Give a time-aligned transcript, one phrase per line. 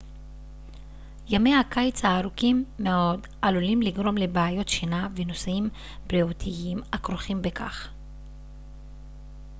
[1.29, 5.69] ימי הקיץ הארוכים מאד עלולים לגרום לבעיות שינה ונושאים
[6.07, 7.89] בריאותיים הכרוכים בכך